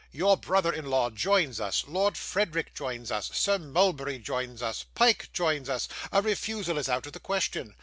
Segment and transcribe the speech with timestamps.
[0.11, 5.29] Your brother in law joins us, Lord Frederick joins us, Sir Mulberry joins us, Pyke
[5.31, 7.75] joins us a refusal is out of the question.